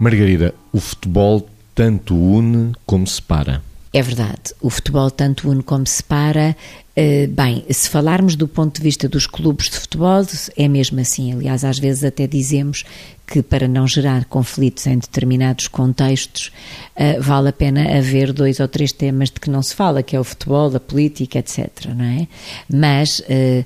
Margarida, 0.00 0.54
o 0.72 0.80
futebol 0.80 1.46
tanto 1.74 2.16
une 2.16 2.72
como 2.86 3.06
separa. 3.06 3.62
É 3.92 4.00
verdade, 4.00 4.54
o 4.62 4.70
futebol 4.70 5.10
tanto 5.10 5.50
une 5.50 5.62
como 5.62 5.86
separa. 5.86 6.56
Uh, 6.96 7.28
bem, 7.28 7.66
se 7.70 7.86
falarmos 7.86 8.34
do 8.34 8.48
ponto 8.48 8.76
de 8.76 8.82
vista 8.82 9.06
dos 9.10 9.26
clubes 9.26 9.68
de 9.68 9.76
futebol, 9.76 10.24
é 10.56 10.68
mesmo 10.68 11.00
assim. 11.00 11.34
Aliás, 11.34 11.64
às 11.64 11.78
vezes 11.78 12.02
até 12.02 12.26
dizemos 12.26 12.82
que 13.26 13.42
para 13.42 13.68
não 13.68 13.86
gerar 13.86 14.24
conflitos 14.24 14.86
em 14.86 14.98
determinados 14.98 15.68
contextos, 15.68 16.50
uh, 16.96 17.20
vale 17.20 17.50
a 17.50 17.52
pena 17.52 17.98
haver 17.98 18.32
dois 18.32 18.58
ou 18.58 18.68
três 18.68 18.92
temas 18.92 19.28
de 19.28 19.38
que 19.38 19.50
não 19.50 19.62
se 19.62 19.74
fala, 19.74 20.02
que 20.02 20.16
é 20.16 20.20
o 20.20 20.24
futebol, 20.24 20.74
a 20.74 20.80
política, 20.80 21.40
etc. 21.40 21.68
Não 21.94 22.06
é? 22.06 22.26
Mas 22.72 23.18
uh, 23.20 23.64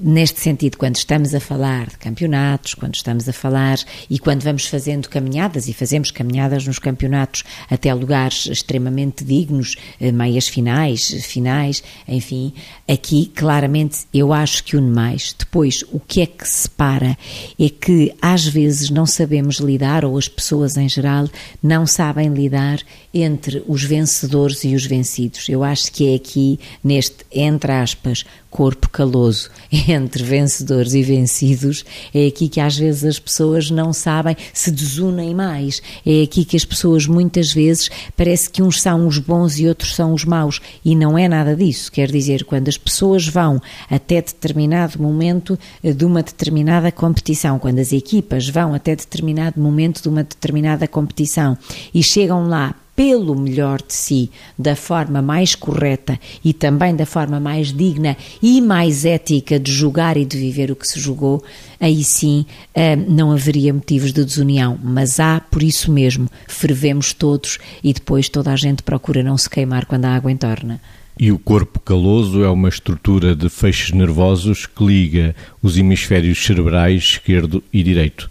Neste 0.00 0.38
sentido, 0.38 0.78
quando 0.78 0.94
estamos 0.94 1.34
a 1.34 1.40
falar 1.40 1.88
de 1.88 1.98
campeonatos, 1.98 2.72
quando 2.74 2.94
estamos 2.94 3.28
a 3.28 3.32
falar 3.32 3.78
e 4.08 4.16
quando 4.16 4.44
vamos 4.44 4.66
fazendo 4.66 5.08
caminhadas, 5.08 5.66
e 5.66 5.72
fazemos 5.72 6.12
caminhadas 6.12 6.64
nos 6.64 6.78
campeonatos 6.78 7.42
até 7.68 7.92
lugares 7.92 8.46
extremamente 8.46 9.24
dignos, 9.24 9.74
eh, 10.00 10.12
meias 10.12 10.46
finais, 10.46 11.08
finais, 11.24 11.82
enfim, 12.06 12.52
aqui 12.86 13.26
claramente 13.34 14.06
eu 14.14 14.32
acho 14.32 14.62
que 14.62 14.76
une 14.76 14.88
mais. 14.88 15.34
Depois, 15.36 15.82
o 15.90 15.98
que 15.98 16.20
é 16.20 16.26
que 16.26 16.48
separa 16.48 17.18
é 17.58 17.68
que 17.68 18.14
às 18.22 18.46
vezes 18.46 18.90
não 18.90 19.04
sabemos 19.04 19.56
lidar, 19.56 20.04
ou 20.04 20.16
as 20.16 20.28
pessoas 20.28 20.76
em 20.76 20.88
geral 20.88 21.28
não 21.60 21.88
sabem 21.88 22.28
lidar 22.28 22.78
entre 23.12 23.64
os 23.66 23.82
vencedores 23.82 24.62
e 24.62 24.76
os 24.76 24.86
vencidos. 24.86 25.48
Eu 25.48 25.64
acho 25.64 25.90
que 25.90 26.12
é 26.12 26.14
aqui, 26.14 26.60
neste, 26.84 27.26
entre 27.32 27.72
aspas, 27.72 28.24
corpo 28.50 28.88
caloso 28.88 29.50
entre 29.92 30.22
vencedores 30.22 30.94
e 30.94 31.02
vencidos, 31.02 31.84
é 32.14 32.26
aqui 32.26 32.48
que 32.48 32.60
às 32.60 32.76
vezes 32.76 33.04
as 33.04 33.18
pessoas 33.18 33.70
não 33.70 33.92
sabem, 33.92 34.36
se 34.52 34.70
desunem 34.70 35.34
mais. 35.34 35.82
É 36.04 36.22
aqui 36.22 36.44
que 36.44 36.56
as 36.56 36.64
pessoas 36.64 37.06
muitas 37.06 37.52
vezes 37.52 37.90
parece 38.16 38.50
que 38.50 38.62
uns 38.62 38.80
são 38.80 39.06
os 39.06 39.18
bons 39.18 39.58
e 39.58 39.66
outros 39.66 39.94
são 39.94 40.12
os 40.12 40.24
maus. 40.24 40.60
E 40.84 40.94
não 40.94 41.16
é 41.16 41.28
nada 41.28 41.54
disso. 41.54 41.90
Quer 41.90 42.10
dizer, 42.10 42.44
quando 42.44 42.68
as 42.68 42.76
pessoas 42.76 43.26
vão 43.26 43.60
até 43.90 44.20
determinado 44.20 45.00
momento 45.00 45.58
eh, 45.82 45.92
de 45.92 46.04
uma 46.04 46.22
determinada 46.22 46.90
competição, 46.92 47.58
quando 47.58 47.78
as 47.78 47.92
equipas 47.92 48.48
vão 48.48 48.74
até 48.74 48.94
determinado 48.94 49.60
momento 49.60 50.02
de 50.02 50.08
uma 50.08 50.22
determinada 50.22 50.86
competição 50.86 51.56
e 51.94 52.02
chegam 52.02 52.48
lá 52.48 52.74
pelo 52.98 53.36
melhor 53.36 53.80
de 53.80 53.94
si, 53.94 54.28
da 54.58 54.74
forma 54.74 55.22
mais 55.22 55.54
correta 55.54 56.18
e 56.44 56.52
também 56.52 56.96
da 56.96 57.06
forma 57.06 57.38
mais 57.38 57.72
digna 57.72 58.16
e 58.42 58.60
mais 58.60 59.04
ética 59.04 59.56
de 59.56 59.70
julgar 59.70 60.16
e 60.16 60.24
de 60.24 60.36
viver 60.36 60.72
o 60.72 60.74
que 60.74 60.84
se 60.84 60.98
julgou, 60.98 61.40
aí 61.78 62.02
sim 62.02 62.44
eh, 62.74 62.96
não 62.96 63.30
haveria 63.30 63.72
motivos 63.72 64.12
de 64.12 64.24
desunião. 64.24 64.76
Mas 64.82 65.20
há, 65.20 65.38
por 65.38 65.62
isso 65.62 65.92
mesmo, 65.92 66.28
fervemos 66.48 67.12
todos 67.12 67.60
e 67.84 67.92
depois 67.92 68.28
toda 68.28 68.52
a 68.52 68.56
gente 68.56 68.82
procura 68.82 69.22
não 69.22 69.38
se 69.38 69.48
queimar 69.48 69.86
quando 69.86 70.06
a 70.06 70.16
água 70.16 70.32
entorna. 70.32 70.80
E 71.16 71.30
o 71.30 71.38
corpo 71.38 71.78
caloso 71.78 72.42
é 72.42 72.50
uma 72.50 72.68
estrutura 72.68 73.32
de 73.32 73.48
feixes 73.48 73.92
nervosos 73.92 74.66
que 74.66 74.84
liga 74.84 75.36
os 75.62 75.78
hemisférios 75.78 76.44
cerebrais 76.44 77.04
esquerdo 77.12 77.62
e 77.72 77.80
direito. 77.84 78.28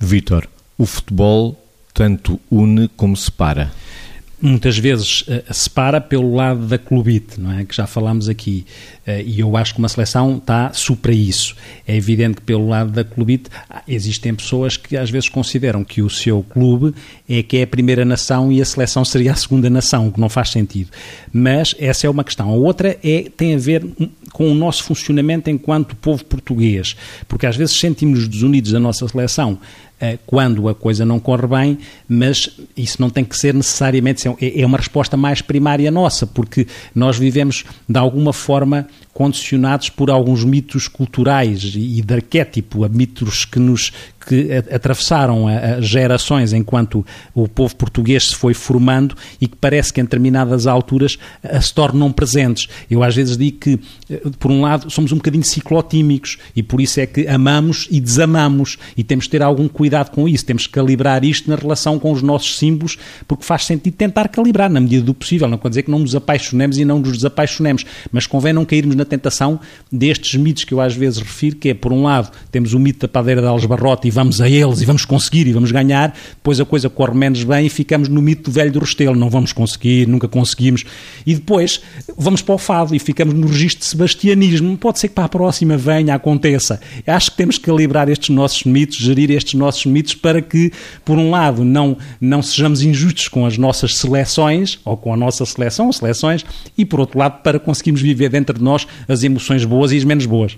Vítor, 0.00 0.48
o 0.78 0.86
futebol 0.86 1.54
tanto 1.92 2.40
une 2.50 2.88
como 2.88 3.14
separa 3.14 3.70
muitas 4.40 4.76
vezes 4.78 5.22
uh, 5.22 5.42
separa 5.52 6.00
pelo 6.00 6.34
lado 6.34 6.66
da 6.66 6.78
clubite, 6.78 7.40
não 7.40 7.58
é? 7.58 7.64
Que 7.64 7.74
já 7.74 7.86
falámos 7.86 8.28
aqui. 8.28 8.66
Uh, 9.06 9.22
e 9.24 9.40
eu 9.40 9.56
acho 9.56 9.74
que 9.74 9.78
uma 9.78 9.88
seleção 9.88 10.36
está 10.36 10.72
supra 10.72 11.12
isso. 11.12 11.56
É 11.86 11.96
evidente 11.96 12.36
que 12.36 12.42
pelo 12.42 12.68
lado 12.68 12.90
da 12.90 13.04
clubite 13.04 13.50
existem 13.88 14.34
pessoas 14.34 14.76
que 14.76 14.96
às 14.96 15.10
vezes 15.10 15.28
consideram 15.28 15.82
que 15.84 16.02
o 16.02 16.10
seu 16.10 16.42
clube 16.42 16.94
é 17.28 17.42
que 17.42 17.58
é 17.58 17.62
a 17.62 17.66
primeira 17.66 18.04
nação 18.04 18.52
e 18.52 18.60
a 18.60 18.64
seleção 18.64 19.04
seria 19.04 19.32
a 19.32 19.36
segunda 19.36 19.70
nação, 19.70 20.08
o 20.08 20.12
que 20.12 20.20
não 20.20 20.28
faz 20.28 20.50
sentido. 20.50 20.90
Mas 21.32 21.74
essa 21.78 22.06
é 22.06 22.10
uma 22.10 22.24
questão. 22.24 22.50
A 22.50 22.54
outra 22.54 22.96
é, 23.02 23.30
tem 23.36 23.54
a 23.54 23.58
ver 23.58 23.84
com 24.32 24.50
o 24.50 24.54
nosso 24.54 24.84
funcionamento 24.84 25.48
enquanto 25.48 25.96
povo 25.96 26.22
português, 26.24 26.94
porque 27.26 27.46
às 27.46 27.56
vezes 27.56 27.78
sentimos-nos 27.78 28.28
desunidos 28.28 28.72
da 28.72 28.78
nossa 28.78 29.08
seleção 29.08 29.58
eh, 29.98 30.18
quando 30.26 30.68
a 30.68 30.74
coisa 30.74 31.06
não 31.06 31.18
corre 31.18 31.46
bem, 31.46 31.78
mas 32.06 32.50
isso 32.76 33.00
não 33.00 33.08
tem 33.08 33.24
que 33.24 33.34
ser 33.34 33.54
necessariamente, 33.54 34.25
é, 34.40 34.60
é 34.60 34.66
uma 34.66 34.78
resposta 34.78 35.16
mais 35.16 35.40
primária 35.40 35.90
nossa, 35.90 36.26
porque 36.26 36.66
nós 36.94 37.18
vivemos 37.18 37.64
de 37.88 37.98
alguma 37.98 38.32
forma 38.32 38.86
condicionados 39.12 39.88
por 39.88 40.10
alguns 40.10 40.44
mitos 40.44 40.88
culturais 40.88 41.62
e 41.74 42.02
de 42.02 42.14
arquétipo, 42.14 42.86
mitos 42.88 43.44
que 43.44 43.58
nos 43.58 43.92
que 44.26 44.52
atravessaram 44.72 45.46
gerações 45.80 46.52
enquanto 46.52 47.04
o 47.34 47.48
povo 47.48 47.74
português 47.76 48.28
se 48.28 48.34
foi 48.34 48.54
formando 48.54 49.14
e 49.40 49.46
que 49.46 49.56
parece 49.56 49.92
que 49.92 50.00
em 50.00 50.04
determinadas 50.04 50.66
alturas 50.66 51.18
se 51.60 51.74
tornam 51.74 52.10
presentes. 52.12 52.68
Eu 52.90 53.02
às 53.02 53.14
vezes 53.14 53.36
digo 53.36 53.58
que, 53.58 53.80
eh, 54.10 54.20
por 54.38 54.50
um 54.50 54.60
lado, 54.60 54.90
somos 54.90 55.12
um 55.12 55.16
bocadinho 55.16 55.44
ciclotímicos 55.44 56.38
e 56.54 56.62
por 56.62 56.80
isso 56.80 57.00
é 57.00 57.06
que 57.06 57.26
amamos 57.26 57.86
e 57.90 58.00
desamamos 58.00 58.78
e 58.96 59.04
temos 59.04 59.26
que 59.26 59.30
ter 59.30 59.42
algum 59.42 59.68
cuidado 59.68 60.10
com 60.10 60.28
isso, 60.28 60.44
temos 60.44 60.66
que 60.66 60.72
calibrar 60.72 61.24
isto 61.24 61.48
na 61.48 61.56
relação 61.56 61.98
com 61.98 62.12
os 62.12 62.22
nossos 62.22 62.58
símbolos, 62.58 62.98
porque 63.26 63.44
faz 63.44 63.64
sentido 63.64 63.94
tentar 63.94 64.28
calibrar 64.28 64.70
na 64.70 64.80
medida 64.80 65.04
do 65.04 65.14
possível, 65.14 65.48
não 65.48 65.58
quer 65.58 65.68
dizer 65.68 65.82
que 65.82 65.90
não 65.90 65.98
nos 65.98 66.14
apaixonemos 66.14 66.78
e 66.78 66.84
não 66.84 66.98
nos 66.98 67.12
desapaixonemos, 67.12 67.84
mas 68.10 68.26
convém 68.26 68.52
não 68.52 68.64
cairmos 68.64 68.96
na 68.96 69.04
tentação 69.04 69.60
destes 69.90 70.38
mitos 70.40 70.64
que 70.64 70.74
eu 70.74 70.80
às 70.80 70.94
vezes 70.94 71.18
refiro, 71.18 71.56
que 71.56 71.70
é, 71.70 71.74
por 71.74 71.92
um 71.92 72.02
lado, 72.02 72.30
temos 72.50 72.74
o 72.74 72.78
mito 72.78 73.00
da 73.00 73.08
padeira 73.08 73.40
de 73.40 73.46
Alesbarrote 73.46 74.08
e 74.08 74.10
vamos 74.16 74.40
a 74.40 74.48
eles 74.48 74.80
e 74.80 74.84
vamos 74.86 75.04
conseguir 75.04 75.46
e 75.46 75.52
vamos 75.52 75.70
ganhar, 75.70 76.16
depois 76.30 76.58
a 76.58 76.64
coisa 76.64 76.88
corre 76.88 77.14
menos 77.14 77.44
bem 77.44 77.66
e 77.66 77.68
ficamos 77.68 78.08
no 78.08 78.22
mito 78.22 78.50
do 78.50 78.50
velho 78.50 78.72
do 78.72 78.80
Restelo, 78.80 79.14
não 79.14 79.28
vamos 79.28 79.52
conseguir, 79.52 80.08
nunca 80.08 80.26
conseguimos, 80.26 80.84
e 81.26 81.34
depois 81.34 81.82
vamos 82.16 82.40
para 82.40 82.54
o 82.54 82.58
fado 82.58 82.94
e 82.94 82.98
ficamos 82.98 83.34
no 83.34 83.46
registro 83.46 83.80
de 83.80 83.86
sebastianismo, 83.86 84.76
pode 84.78 84.98
ser 84.98 85.08
que 85.08 85.14
para 85.14 85.24
a 85.24 85.28
próxima 85.28 85.76
venha, 85.76 86.14
aconteça. 86.14 86.80
Acho 87.06 87.30
que 87.30 87.36
temos 87.36 87.58
que 87.58 87.66
calibrar 87.66 88.08
estes 88.08 88.30
nossos 88.30 88.64
mitos, 88.64 88.96
gerir 88.96 89.30
estes 89.30 89.54
nossos 89.54 89.84
mitos 89.84 90.14
para 90.14 90.40
que, 90.40 90.72
por 91.04 91.18
um 91.18 91.30
lado, 91.30 91.62
não, 91.62 91.98
não 92.18 92.42
sejamos 92.42 92.82
injustos 92.82 93.28
com 93.28 93.44
as 93.44 93.58
nossas 93.58 93.96
seleções, 93.96 94.78
ou 94.82 94.96
com 94.96 95.12
a 95.12 95.16
nossa 95.16 95.44
seleção, 95.44 95.86
ou 95.86 95.92
seleções, 95.92 96.44
e 96.76 96.84
por 96.86 97.00
outro 97.00 97.18
lado, 97.18 97.42
para 97.42 97.58
conseguirmos 97.58 98.00
viver 98.00 98.30
dentro 98.30 98.56
de 98.56 98.64
nós 98.64 98.86
as 99.06 99.22
emoções 99.22 99.64
boas 99.64 99.92
e 99.92 99.98
as 99.98 100.04
menos 100.04 100.24
boas. 100.24 100.56